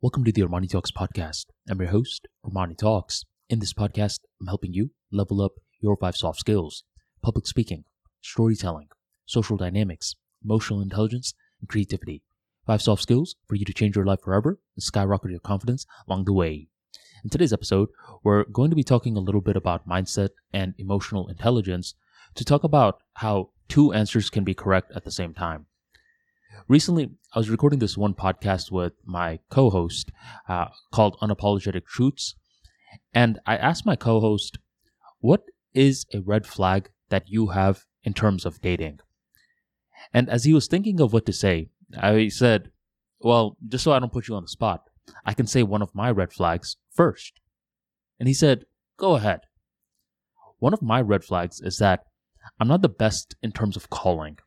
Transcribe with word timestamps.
Welcome 0.00 0.22
to 0.26 0.30
the 0.30 0.42
Armani 0.42 0.70
Talks 0.70 0.92
podcast. 0.92 1.46
I'm 1.68 1.80
your 1.80 1.90
host, 1.90 2.28
Armani 2.46 2.78
Talks. 2.78 3.24
In 3.50 3.58
this 3.58 3.72
podcast, 3.72 4.20
I'm 4.40 4.46
helping 4.46 4.72
you 4.72 4.92
level 5.10 5.42
up 5.42 5.54
your 5.80 5.96
five 5.96 6.14
soft 6.14 6.38
skills 6.38 6.84
public 7.20 7.48
speaking, 7.48 7.82
storytelling, 8.20 8.90
social 9.26 9.56
dynamics, 9.56 10.14
emotional 10.44 10.80
intelligence, 10.80 11.34
and 11.60 11.68
creativity. 11.68 12.22
Five 12.64 12.80
soft 12.80 13.02
skills 13.02 13.34
for 13.48 13.56
you 13.56 13.64
to 13.64 13.72
change 13.72 13.96
your 13.96 14.04
life 14.04 14.20
forever 14.22 14.60
and 14.76 14.82
skyrocket 14.84 15.32
your 15.32 15.40
confidence 15.40 15.84
along 16.06 16.26
the 16.26 16.32
way. 16.32 16.68
In 17.24 17.30
today's 17.30 17.52
episode, 17.52 17.88
we're 18.22 18.44
going 18.44 18.70
to 18.70 18.76
be 18.76 18.84
talking 18.84 19.16
a 19.16 19.20
little 19.20 19.40
bit 19.40 19.56
about 19.56 19.88
mindset 19.88 20.28
and 20.52 20.74
emotional 20.78 21.26
intelligence 21.26 21.96
to 22.36 22.44
talk 22.44 22.62
about 22.62 23.02
how 23.14 23.50
two 23.66 23.92
answers 23.92 24.30
can 24.30 24.44
be 24.44 24.54
correct 24.54 24.92
at 24.94 25.02
the 25.02 25.10
same 25.10 25.34
time. 25.34 25.66
Recently, 26.66 27.10
I 27.34 27.38
was 27.38 27.50
recording 27.50 27.78
this 27.78 27.96
one 27.96 28.14
podcast 28.14 28.72
with 28.72 28.94
my 29.04 29.38
co 29.50 29.70
host 29.70 30.10
uh, 30.48 30.66
called 30.92 31.16
Unapologetic 31.20 31.86
Truths. 31.86 32.34
And 33.14 33.38
I 33.46 33.56
asked 33.56 33.86
my 33.86 33.96
co 33.96 34.20
host, 34.20 34.58
What 35.20 35.44
is 35.72 36.06
a 36.12 36.20
red 36.20 36.46
flag 36.46 36.90
that 37.10 37.28
you 37.28 37.48
have 37.48 37.84
in 38.02 38.14
terms 38.14 38.44
of 38.44 38.60
dating? 38.60 39.00
And 40.12 40.28
as 40.28 40.44
he 40.44 40.52
was 40.52 40.66
thinking 40.66 41.00
of 41.00 41.12
what 41.12 41.26
to 41.26 41.32
say, 41.32 41.70
I 41.96 42.28
said, 42.28 42.70
Well, 43.20 43.56
just 43.66 43.84
so 43.84 43.92
I 43.92 43.98
don't 43.98 44.12
put 44.12 44.28
you 44.28 44.34
on 44.34 44.42
the 44.42 44.48
spot, 44.48 44.84
I 45.24 45.34
can 45.34 45.46
say 45.46 45.62
one 45.62 45.82
of 45.82 45.94
my 45.94 46.10
red 46.10 46.32
flags 46.32 46.76
first. 46.90 47.40
And 48.18 48.26
he 48.26 48.34
said, 48.34 48.64
Go 48.96 49.14
ahead. 49.14 49.40
One 50.58 50.74
of 50.74 50.82
my 50.82 51.00
red 51.00 51.24
flags 51.24 51.60
is 51.60 51.78
that 51.78 52.04
I'm 52.58 52.68
not 52.68 52.82
the 52.82 52.88
best 52.88 53.36
in 53.42 53.52
terms 53.52 53.76
of 53.76 53.90
calling. 53.90 54.38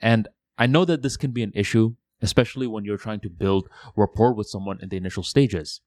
And 0.00 0.28
I 0.58 0.66
know 0.66 0.84
that 0.84 1.02
this 1.02 1.16
can 1.16 1.30
be 1.30 1.42
an 1.42 1.52
issue, 1.54 1.94
especially 2.20 2.66
when 2.66 2.84
you're 2.84 2.96
trying 2.96 3.20
to 3.20 3.30
build 3.30 3.68
rapport 3.96 4.34
with 4.34 4.48
someone 4.48 4.80
in 4.82 4.88
the 4.88 4.96
initial 4.96 5.22
stages. 5.22 5.80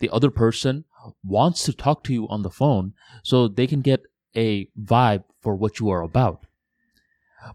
The 0.00 0.10
other 0.10 0.30
person 0.30 0.84
wants 1.24 1.64
to 1.64 1.72
talk 1.72 2.04
to 2.04 2.12
you 2.12 2.28
on 2.28 2.42
the 2.42 2.50
phone 2.50 2.94
so 3.22 3.48
they 3.48 3.66
can 3.66 3.80
get 3.80 4.02
a 4.36 4.68
vibe 4.78 5.24
for 5.40 5.54
what 5.54 5.80
you 5.80 5.88
are 5.90 6.02
about. 6.02 6.44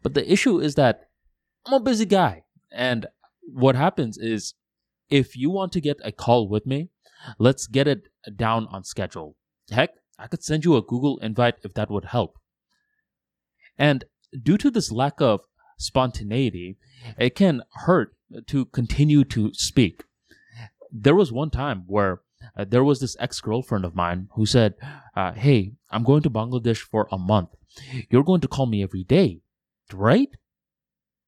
But 0.01 0.13
the 0.13 0.31
issue 0.31 0.59
is 0.59 0.75
that 0.75 1.09
I'm 1.65 1.73
a 1.73 1.79
busy 1.79 2.05
guy. 2.05 2.43
And 2.71 3.07
what 3.41 3.75
happens 3.75 4.17
is 4.17 4.55
if 5.09 5.37
you 5.37 5.49
want 5.49 5.71
to 5.73 5.81
get 5.81 5.97
a 6.03 6.11
call 6.11 6.47
with 6.49 6.65
me, 6.65 6.89
let's 7.37 7.67
get 7.67 7.87
it 7.87 8.07
down 8.35 8.67
on 8.71 8.83
schedule. 8.83 9.35
Heck, 9.69 9.91
I 10.17 10.27
could 10.27 10.43
send 10.43 10.65
you 10.65 10.75
a 10.75 10.81
Google 10.81 11.19
invite 11.19 11.55
if 11.63 11.73
that 11.75 11.91
would 11.91 12.05
help. 12.05 12.39
And 13.77 14.05
due 14.41 14.57
to 14.57 14.71
this 14.71 14.91
lack 14.91 15.21
of 15.21 15.41
spontaneity, 15.77 16.77
it 17.17 17.35
can 17.35 17.63
hurt 17.73 18.15
to 18.47 18.65
continue 18.65 19.23
to 19.25 19.53
speak. 19.53 20.03
There 20.91 21.15
was 21.15 21.31
one 21.31 21.49
time 21.49 21.83
where 21.87 22.21
uh, 22.57 22.65
there 22.67 22.83
was 22.83 22.99
this 22.99 23.15
ex 23.19 23.41
girlfriend 23.41 23.85
of 23.85 23.95
mine 23.95 24.29
who 24.35 24.45
said, 24.45 24.75
uh, 25.15 25.33
Hey, 25.33 25.73
I'm 25.89 26.03
going 26.03 26.23
to 26.23 26.29
Bangladesh 26.29 26.79
for 26.79 27.07
a 27.11 27.17
month. 27.17 27.49
You're 28.09 28.23
going 28.23 28.41
to 28.41 28.47
call 28.47 28.65
me 28.65 28.83
every 28.83 29.03
day, 29.03 29.41
right? 29.93 30.29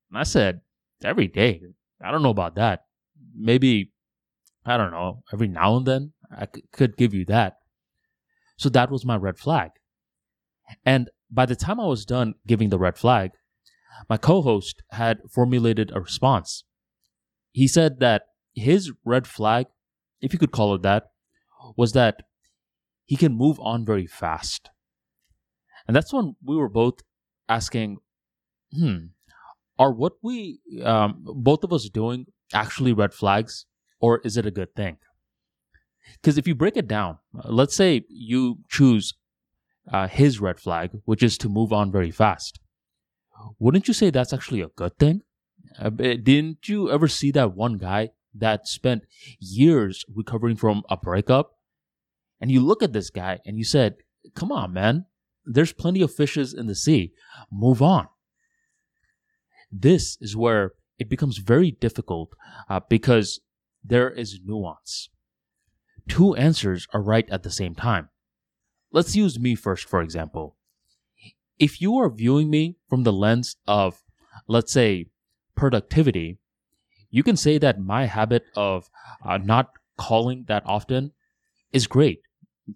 And 0.09 0.20
I 0.20 0.23
said, 0.23 0.61
Every 1.04 1.28
day? 1.28 1.61
I 2.04 2.11
don't 2.11 2.23
know 2.23 2.30
about 2.30 2.56
that. 2.56 2.86
Maybe, 3.36 3.92
I 4.66 4.78
don't 4.78 4.92
know, 4.92 5.23
every 5.34 5.48
now 5.48 5.78
and 5.78 5.86
then 5.86 6.14
I 6.32 6.48
c- 6.54 6.64
could 6.72 6.98
give 6.98 7.14
you 7.14 7.26
that. 7.26 7.58
So 8.58 8.70
that 8.70 8.89
was 8.89 9.06
my 9.06 9.16
red 9.16 9.38
flag. 9.38 9.72
And 10.86 11.09
by 11.30 11.45
the 11.45 11.56
time 11.56 11.80
I 11.80 11.86
was 11.86 12.06
done 12.06 12.36
giving 12.45 12.70
the 12.70 12.80
red 12.80 12.98
flag, 12.98 13.32
my 14.09 14.17
co 14.17 14.42
host 14.42 14.84
had 14.92 15.20
formulated 15.30 15.92
a 15.94 16.02
response. 16.02 16.64
He 17.52 17.67
said 17.67 18.00
that 18.00 18.23
his 18.54 18.92
red 19.06 19.28
flag, 19.28 19.67
if 20.22 20.34
you 20.34 20.39
could 20.39 20.52
call 20.52 20.76
it 20.76 20.81
that, 20.84 21.06
was 21.76 21.94
that 21.94 22.22
he 23.06 23.16
can 23.16 23.34
move 23.34 23.59
on 23.59 23.86
very 23.86 24.06
fast. 24.06 24.70
And 25.88 25.95
that's 25.95 26.14
when 26.14 26.36
we 26.44 26.56
were 26.56 26.70
both 26.70 26.95
asking, 27.48 27.98
hmm, 28.73 28.98
are 29.80 29.94
what 29.94 30.14
we, 30.21 30.60
um, 30.83 31.20
both 31.23 31.64
of 31.64 31.71
us 31.71 31.89
doing 31.89 32.27
actually 32.54 32.94
red 32.94 33.14
flags, 33.14 33.66
or 34.00 34.20
is 34.23 34.38
it 34.38 34.45
a 34.45 34.52
good 34.52 34.76
thing? 34.76 34.98
Because 36.14 36.38
if 36.38 36.48
you 36.48 36.55
break 36.55 36.77
it 36.77 36.88
down, 36.88 37.17
let's 37.45 37.76
say 37.76 38.04
you 38.10 38.60
choose 38.70 39.14
uh, 39.92 40.08
his 40.08 40.39
red 40.39 40.60
flag, 40.60 40.92
which 41.05 41.23
is 41.23 41.38
to 41.39 41.50
move 41.50 41.71
on 41.71 41.92
very 41.92 42.11
fast 42.11 42.60
wouldn't 43.59 43.87
you 43.87 43.93
say 43.93 44.09
that's 44.09 44.33
actually 44.33 44.61
a 44.61 44.67
good 44.67 44.98
thing? 44.98 45.21
Uh, 45.80 45.89
didn't 45.89 46.67
you 46.67 46.89
ever 46.89 47.08
see 47.08 47.31
that 47.31 47.55
one 47.55 47.77
guy 47.77 48.09
that 48.33 48.67
spent 48.67 49.03
years 49.39 50.05
recovering 50.14 50.55
from 50.55 50.83
a 50.89 50.98
breakup? 50.98 51.58
And 52.39 52.52
you 52.52 52.61
look 52.61 52.83
at 52.83 52.93
this 52.93 53.09
guy 53.09 53.39
and 53.45 53.58
you 53.58 53.64
said, 53.64 53.95
come 54.36 54.52
on, 54.52 54.73
man, 54.73 55.05
there's 55.45 55.73
plenty 55.73 56.02
of 56.02 56.14
fishes 56.14 56.53
in 56.53 56.67
the 56.67 56.76
sea. 56.76 57.14
Move 57.52 57.81
on. 57.81 58.08
This 59.71 60.17
is 60.21 60.36
where 60.36 60.73
it 60.99 61.09
becomes 61.09 61.37
very 61.37 61.71
difficult 61.71 62.30
uh, 62.70 62.80
because 62.89 63.42
there 63.83 64.09
is 64.09 64.39
nuance. 64.43 65.09
Two 66.08 66.36
answers 66.36 66.87
are 66.93 67.02
right 67.02 67.30
at 67.30 67.43
the 67.43 67.52
same 67.52 67.76
time. 67.76 68.09
Let's 68.92 69.15
use 69.15 69.39
me 69.39 69.55
first, 69.55 69.87
for 69.87 70.02
example 70.02 70.57
if 71.60 71.82
you 71.82 71.98
are 71.98 72.10
viewing 72.10 72.50
me 72.50 72.78
from 72.90 73.04
the 73.04 73.14
lens 73.14 73.56
of, 73.68 74.04
let's 74.48 74.72
say, 74.72 75.08
productivity, 75.56 76.38
you 77.10 77.23
can 77.23 77.38
say 77.38 77.58
that 77.58 77.80
my 77.80 78.06
habit 78.06 78.44
of 78.56 78.90
uh, 79.26 79.38
not 79.38 79.72
calling 79.98 80.45
that 80.48 80.64
often 80.66 81.12
is 81.72 81.88
great. 81.88 82.22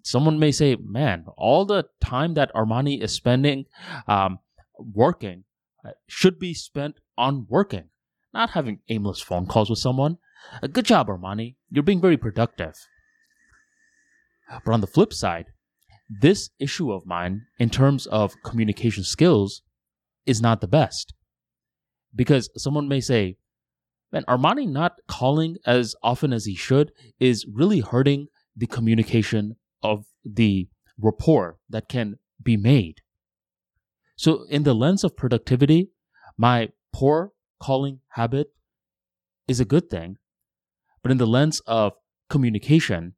Someone 0.02 0.38
may 0.38 0.50
say, 0.50 0.76
man, 0.82 1.26
all 1.36 1.64
the 1.64 1.84
time 2.00 2.34
that 2.34 2.52
Armani 2.54 3.00
is 3.02 3.12
spending 3.12 3.66
um, 4.08 4.38
working 4.78 5.44
uh, 5.86 5.90
should 6.08 6.38
be 6.38 6.54
spent 6.54 6.96
on 7.18 7.46
working, 7.48 7.90
not 8.32 8.50
having 8.50 8.80
aimless 8.88 9.20
phone 9.20 9.46
calls 9.46 9.68
with 9.68 9.78
someone. 9.78 10.18
Uh, 10.62 10.66
good 10.66 10.86
job, 10.86 11.08
Armani. 11.08 11.56
You're 11.70 11.82
being 11.82 12.00
very 12.00 12.16
productive. 12.16 12.74
But 14.64 14.72
on 14.72 14.80
the 14.80 14.86
flip 14.86 15.12
side, 15.12 15.46
this 16.20 16.50
issue 16.58 16.92
of 16.92 17.06
mine, 17.06 17.42
in 17.58 17.70
terms 17.70 18.06
of 18.06 18.34
communication 18.44 19.04
skills, 19.04 19.62
is 20.26 20.42
not 20.42 20.60
the 20.60 20.68
best. 20.68 21.14
Because 22.14 22.50
someone 22.56 22.88
may 22.88 23.00
say, 23.00 23.36
man, 24.12 24.24
Armani 24.28 24.68
not 24.68 24.92
calling 25.08 25.56
as 25.64 25.94
often 26.02 26.32
as 26.32 26.44
he 26.44 26.54
should 26.54 26.92
is 27.18 27.46
really 27.50 27.80
hurting 27.80 28.26
the 28.54 28.66
communication 28.66 29.56
of 29.82 30.04
the 30.24 30.68
rapport 30.98 31.56
that 31.70 31.88
can 31.88 32.16
be 32.42 32.56
made. 32.56 33.00
So, 34.16 34.44
in 34.50 34.64
the 34.64 34.74
lens 34.74 35.04
of 35.04 35.16
productivity, 35.16 35.90
my 36.36 36.68
poor 36.92 37.32
calling 37.60 38.00
habit 38.10 38.48
is 39.48 39.58
a 39.58 39.64
good 39.64 39.88
thing. 39.88 40.18
But 41.02 41.10
in 41.10 41.18
the 41.18 41.26
lens 41.26 41.60
of 41.66 41.94
communication, 42.28 43.14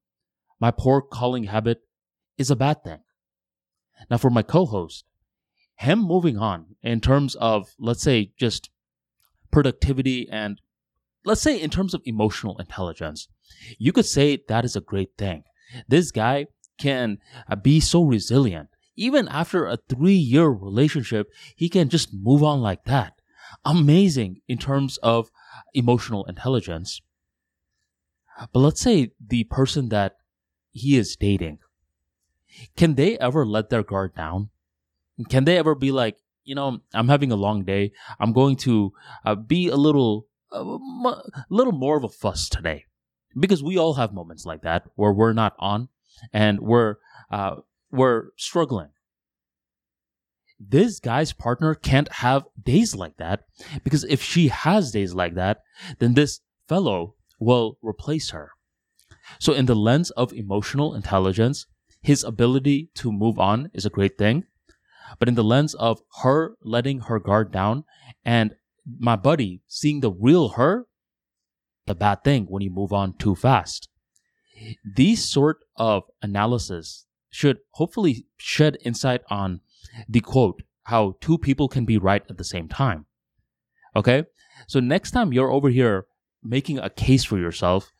my 0.60 0.70
poor 0.70 1.02
calling 1.02 1.44
habit 1.44 1.80
is 2.38 2.50
a 2.50 2.56
bad 2.56 2.82
thing. 2.84 3.00
Now, 4.10 4.18
for 4.18 4.30
my 4.30 4.42
co 4.42 4.66
host, 4.66 5.04
him 5.76 6.00
moving 6.00 6.38
on 6.38 6.76
in 6.82 7.00
terms 7.00 7.34
of, 7.36 7.74
let's 7.78 8.02
say, 8.02 8.32
just 8.38 8.70
productivity 9.50 10.28
and 10.30 10.60
let's 11.24 11.40
say 11.40 11.60
in 11.60 11.70
terms 11.70 11.94
of 11.94 12.02
emotional 12.04 12.58
intelligence, 12.58 13.28
you 13.78 13.92
could 13.92 14.06
say 14.06 14.38
that 14.48 14.64
is 14.64 14.76
a 14.76 14.80
great 14.80 15.16
thing. 15.16 15.44
This 15.88 16.10
guy 16.10 16.46
can 16.78 17.18
uh, 17.48 17.56
be 17.56 17.80
so 17.80 18.02
resilient. 18.04 18.68
Even 18.96 19.26
after 19.28 19.66
a 19.66 19.78
three 19.88 20.14
year 20.14 20.48
relationship, 20.48 21.28
he 21.56 21.68
can 21.68 21.88
just 21.88 22.10
move 22.12 22.42
on 22.42 22.60
like 22.60 22.84
that. 22.84 23.14
Amazing 23.64 24.40
in 24.48 24.58
terms 24.58 24.98
of 24.98 25.30
emotional 25.72 26.24
intelligence. 26.26 27.00
But 28.52 28.60
let's 28.60 28.80
say 28.80 29.12
the 29.24 29.44
person 29.44 29.88
that 29.90 30.16
he 30.70 30.96
is 30.96 31.16
dating 31.16 31.58
can 32.76 32.94
they 32.94 33.18
ever 33.18 33.44
let 33.46 33.70
their 33.70 33.82
guard 33.82 34.14
down? 34.14 34.50
Can 35.28 35.44
they 35.44 35.58
ever 35.58 35.74
be 35.74 35.92
like, 35.92 36.16
you 36.44 36.54
know, 36.54 36.80
I'm 36.92 37.08
having 37.08 37.32
a 37.32 37.36
long 37.36 37.64
day. 37.64 37.92
I'm 38.20 38.32
going 38.32 38.56
to 38.56 38.92
uh, 39.24 39.34
be 39.34 39.68
a 39.68 39.76
little, 39.76 40.26
a 40.52 40.56
uh, 40.56 41.22
little 41.48 41.72
more 41.72 41.96
of 41.96 42.04
a 42.04 42.08
fuss 42.08 42.48
today, 42.48 42.84
because 43.38 43.62
we 43.62 43.78
all 43.78 43.94
have 43.94 44.12
moments 44.12 44.44
like 44.44 44.62
that 44.62 44.84
where 44.94 45.12
we're 45.12 45.32
not 45.32 45.54
on 45.58 45.88
and 46.32 46.60
we're 46.60 46.96
uh, 47.30 47.56
we're 47.90 48.30
struggling. 48.36 48.90
This 50.60 51.00
guy's 51.00 51.32
partner 51.32 51.74
can't 51.74 52.10
have 52.12 52.44
days 52.62 52.94
like 52.94 53.16
that 53.16 53.44
because 53.82 54.04
if 54.04 54.22
she 54.22 54.48
has 54.48 54.92
days 54.92 55.14
like 55.14 55.34
that, 55.34 55.62
then 55.98 56.14
this 56.14 56.40
fellow 56.68 57.14
will 57.38 57.78
replace 57.82 58.30
her. 58.30 58.52
So, 59.38 59.52
in 59.52 59.66
the 59.66 59.74
lens 59.74 60.10
of 60.12 60.32
emotional 60.32 60.94
intelligence, 60.94 61.66
his 62.04 62.22
ability 62.22 62.90
to 62.94 63.10
move 63.10 63.38
on 63.38 63.70
is 63.72 63.86
a 63.86 63.90
great 63.90 64.18
thing. 64.18 64.44
But 65.18 65.26
in 65.26 65.36
the 65.36 65.42
lens 65.42 65.74
of 65.74 66.02
her 66.22 66.54
letting 66.62 67.00
her 67.00 67.18
guard 67.18 67.50
down 67.50 67.84
and 68.24 68.54
my 68.98 69.16
buddy 69.16 69.62
seeing 69.66 70.00
the 70.00 70.12
real 70.12 70.50
her, 70.50 70.86
the 71.86 71.94
bad 71.94 72.22
thing 72.22 72.44
when 72.44 72.62
you 72.62 72.70
move 72.70 72.92
on 72.92 73.16
too 73.16 73.34
fast. 73.34 73.88
These 74.84 75.28
sort 75.28 75.64
of 75.76 76.02
analysis 76.20 77.06
should 77.30 77.60
hopefully 77.70 78.26
shed 78.36 78.76
insight 78.84 79.22
on 79.30 79.60
the 80.06 80.20
quote, 80.20 80.62
how 80.84 81.16
two 81.22 81.38
people 81.38 81.68
can 81.68 81.86
be 81.86 81.96
right 81.96 82.22
at 82.28 82.36
the 82.36 82.44
same 82.44 82.68
time. 82.68 83.06
Okay? 83.96 84.24
So 84.66 84.78
next 84.78 85.12
time 85.12 85.32
you're 85.32 85.50
over 85.50 85.70
here 85.70 86.04
making 86.42 86.78
a 86.78 86.90
case 86.90 87.24
for 87.24 87.38
yourself, 87.38 87.90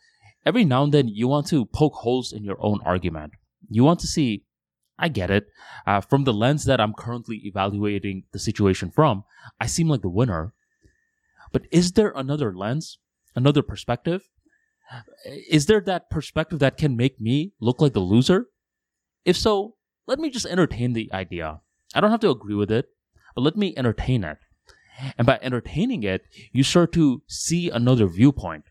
every 0.44 0.66
now 0.66 0.84
and 0.84 0.92
then 0.92 1.08
you 1.08 1.26
want 1.26 1.46
to 1.46 1.64
poke 1.64 1.94
holes 1.94 2.34
in 2.34 2.44
your 2.44 2.58
own 2.60 2.80
argument. 2.84 3.32
You 3.68 3.84
want 3.84 4.00
to 4.00 4.06
see, 4.06 4.44
I 4.98 5.08
get 5.08 5.30
it. 5.30 5.46
Uh, 5.86 6.00
from 6.00 6.24
the 6.24 6.32
lens 6.32 6.64
that 6.64 6.80
I'm 6.80 6.94
currently 6.94 7.38
evaluating 7.44 8.24
the 8.32 8.38
situation 8.38 8.90
from, 8.90 9.24
I 9.60 9.66
seem 9.66 9.88
like 9.88 10.02
the 10.02 10.08
winner. 10.08 10.52
But 11.52 11.66
is 11.70 11.92
there 11.92 12.12
another 12.14 12.52
lens, 12.54 12.98
another 13.34 13.62
perspective? 13.62 14.22
Is 15.48 15.66
there 15.66 15.80
that 15.82 16.10
perspective 16.10 16.58
that 16.58 16.76
can 16.76 16.96
make 16.96 17.20
me 17.20 17.52
look 17.60 17.80
like 17.80 17.92
the 17.92 18.00
loser? 18.00 18.46
If 19.24 19.36
so, 19.36 19.76
let 20.06 20.18
me 20.18 20.30
just 20.30 20.46
entertain 20.46 20.92
the 20.92 21.10
idea. 21.12 21.60
I 21.94 22.00
don't 22.00 22.10
have 22.10 22.20
to 22.20 22.30
agree 22.30 22.54
with 22.54 22.70
it, 22.70 22.86
but 23.34 23.42
let 23.42 23.56
me 23.56 23.74
entertain 23.76 24.24
it. 24.24 24.38
And 25.18 25.26
by 25.26 25.38
entertaining 25.42 26.02
it, 26.02 26.22
you 26.52 26.62
start 26.62 26.92
to 26.92 27.22
see 27.26 27.70
another 27.70 28.06
viewpoint. 28.06 28.64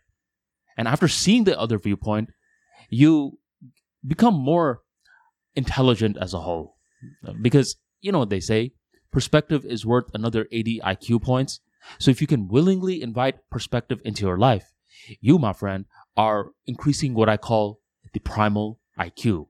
And 0.77 0.87
after 0.87 1.07
seeing 1.07 1.43
the 1.43 1.59
other 1.59 1.77
viewpoint, 1.77 2.29
you 2.89 3.39
become 4.05 4.33
more 4.33 4.81
intelligent 5.55 6.17
as 6.17 6.33
a 6.33 6.39
whole. 6.41 6.77
Because 7.41 7.75
you 8.01 8.11
know 8.11 8.19
what 8.19 8.29
they 8.29 8.39
say 8.39 8.73
perspective 9.11 9.65
is 9.65 9.85
worth 9.85 10.05
another 10.13 10.47
80 10.51 10.81
IQ 10.83 11.21
points. 11.21 11.59
So 11.99 12.11
if 12.11 12.21
you 12.21 12.27
can 12.27 12.47
willingly 12.47 13.01
invite 13.01 13.49
perspective 13.51 14.01
into 14.03 14.25
your 14.25 14.37
life, 14.37 14.73
you, 15.19 15.37
my 15.37 15.53
friend, 15.53 15.85
are 16.15 16.51
increasing 16.65 17.13
what 17.13 17.29
I 17.29 17.37
call 17.37 17.79
the 18.13 18.19
primal 18.19 18.79
IQ. 18.97 19.47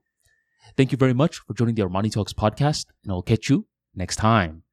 Thank 0.76 0.92
you 0.92 0.98
very 0.98 1.14
much 1.14 1.38
for 1.38 1.54
joining 1.54 1.76
the 1.76 1.82
Armani 1.82 2.12
Talks 2.12 2.32
podcast, 2.32 2.86
and 3.02 3.12
I'll 3.12 3.22
catch 3.22 3.48
you 3.48 3.66
next 3.94 4.16
time. 4.16 4.64